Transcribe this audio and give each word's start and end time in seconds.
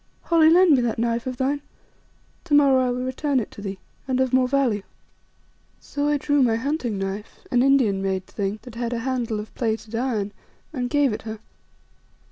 "Holly, 0.23 0.49
lend 0.49 0.71
me 0.75 0.81
that 0.81 0.97
knife 0.97 1.27
of 1.27 1.37
thine, 1.37 1.61
to 2.45 2.55
morrow 2.55 2.87
I 2.87 2.89
will 2.89 3.03
return 3.05 3.39
it 3.39 3.51
to 3.51 3.61
thee, 3.61 3.77
and 4.07 4.19
of 4.19 4.33
more 4.33 4.47
value." 4.47 4.81
So 5.79 6.07
I 6.07 6.17
drew 6.17 6.41
my 6.41 6.55
hunting 6.55 6.97
knife, 6.97 7.41
an 7.51 7.61
Indian 7.61 8.01
made 8.01 8.25
thing, 8.25 8.57
that 8.63 8.73
had 8.73 8.93
a 8.93 8.99
handle 9.05 9.39
of 9.39 9.53
plated 9.53 9.93
iron, 9.93 10.31
and 10.73 10.89
gave 10.89 11.13
it 11.13 11.21
her. 11.21 11.37